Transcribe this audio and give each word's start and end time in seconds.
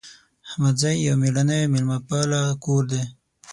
احمدزی 0.47 0.95
یو 1.07 1.15
میړنۍ 1.21 1.59
او 1.65 1.69
میلمه 1.71 1.97
پاله 2.07 2.41
کور 2.63 2.83
ده 2.91 3.01